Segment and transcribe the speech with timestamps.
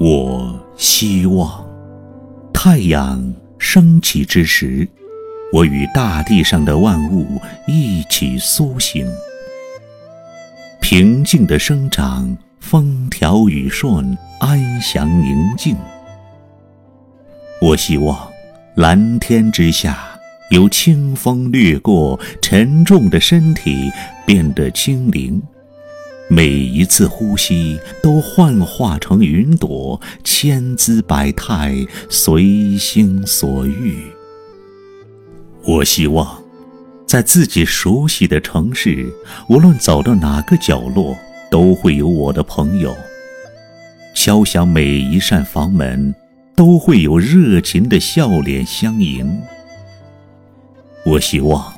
[0.00, 1.66] 我希望，
[2.52, 4.86] 太阳升起之时，
[5.52, 7.26] 我与大地上的万物
[7.66, 9.04] 一起苏醒，
[10.80, 15.76] 平静的生长，风调雨顺，安详宁静。
[17.60, 18.16] 我希望，
[18.76, 19.98] 蓝天之下
[20.52, 23.90] 有清风掠过，沉重的身体
[24.24, 25.42] 变得轻灵。
[26.30, 31.74] 每一次呼吸都幻化成云朵，千姿百态，
[32.10, 34.02] 随心所欲。
[35.64, 36.42] 我希望，
[37.06, 39.10] 在自己熟悉的城市，
[39.48, 41.16] 无论走到哪个角落，
[41.50, 42.94] 都会有我的朋友。
[44.14, 46.14] 敲响每一扇房门，
[46.54, 49.40] 都会有热情的笑脸相迎。
[51.06, 51.72] 我希望，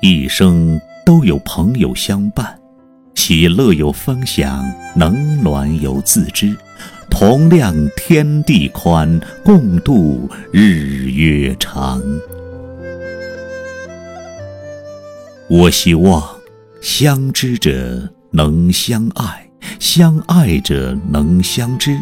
[0.00, 2.56] 一生都有朋友相伴。
[3.28, 6.56] 喜乐有分享，冷暖有自知，
[7.10, 12.00] 同量天地宽，共度日月长。
[15.48, 16.22] 我希望
[16.80, 21.98] 相知者能相爱，相爱者能相知，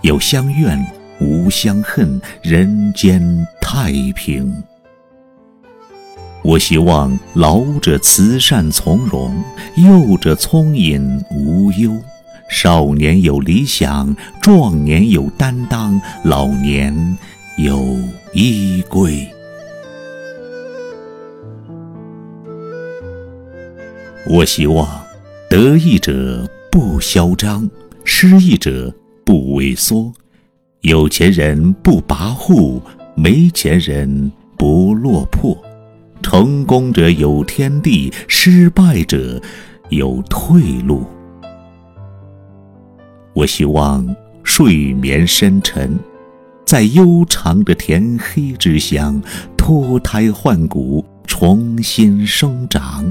[0.00, 0.82] 有相怨
[1.20, 3.20] 无相恨，人间
[3.60, 4.50] 太平。
[6.44, 9.42] 我希望老者慈善从容，
[9.76, 11.92] 幼者聪颖无忧，
[12.50, 17.16] 少年有理想，壮年有担当，老年
[17.58, 17.80] 有
[18.34, 19.24] 依归。
[24.28, 24.88] 我希望
[25.48, 27.70] 得意者不嚣张，
[28.04, 28.92] 失意者
[29.24, 30.12] 不萎缩，
[30.80, 32.80] 有钱人不跋扈，
[33.14, 35.56] 没钱人不落魄。
[36.22, 39.40] 成功者有天地，失败者
[39.90, 41.04] 有退路。
[43.34, 45.98] 我希望睡眠深沉，
[46.64, 49.20] 在悠长的天黑之乡
[49.56, 53.04] 脱胎换骨，重新生长。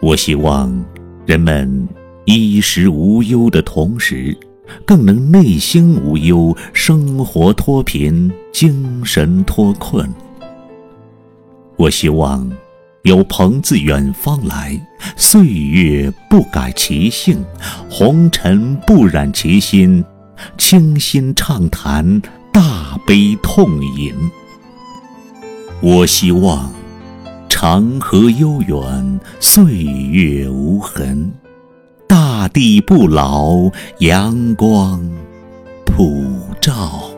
[0.00, 0.72] 我希望
[1.24, 1.88] 人们
[2.26, 4.36] 衣食无忧的同时。
[4.84, 10.08] 更能内心无忧，生活脱贫，精神脱困。
[11.76, 12.50] 我希望
[13.02, 14.80] 有朋自远方来，
[15.16, 17.44] 岁月不改其性，
[17.90, 20.04] 红尘不染其心，
[20.56, 22.20] 倾心畅谈，
[22.52, 24.14] 大悲痛饮。
[25.82, 26.72] 我希望
[27.48, 31.30] 长河悠远，岁月无痕。
[32.38, 33.70] 大地不老，
[34.00, 35.00] 阳光
[35.86, 36.22] 普
[36.60, 37.15] 照。